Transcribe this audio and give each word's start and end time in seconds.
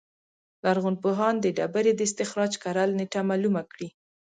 لرغونپوهان 0.63 1.35
د 1.39 1.45
ډبرې 1.57 1.91
د 1.95 2.01
استخراج 2.07 2.53
کره 2.63 2.83
نېټه 2.97 3.21
معلومه 3.29 3.61
کړي. 3.71 3.87